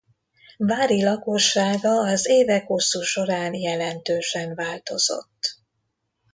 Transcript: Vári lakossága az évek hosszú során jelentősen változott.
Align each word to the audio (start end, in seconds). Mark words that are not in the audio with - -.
Vári 0.57 1.03
lakossága 1.03 1.91
az 2.01 2.27
évek 2.27 2.65
hosszú 2.67 3.01
során 3.01 3.53
jelentősen 3.53 4.55
változott. 4.55 5.57